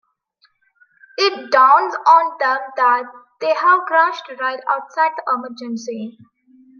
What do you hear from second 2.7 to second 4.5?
that they have crashed